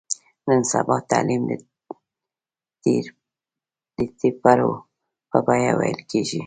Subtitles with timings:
[0.47, 1.41] نن سبا تعلیم
[2.83, 2.85] د
[4.19, 4.71] ټېپرو
[5.29, 6.39] په بیه ویل کېږي.